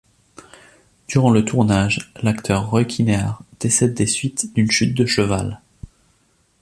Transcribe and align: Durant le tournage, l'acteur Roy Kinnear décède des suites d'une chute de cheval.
Durant 1.09 1.29
le 1.29 1.45
tournage, 1.45 2.11
l'acteur 2.23 2.71
Roy 2.71 2.85
Kinnear 2.85 3.39
décède 3.59 3.93
des 3.93 4.07
suites 4.07 4.51
d'une 4.55 4.71
chute 4.71 4.97
de 4.97 5.05
cheval. 5.05 5.61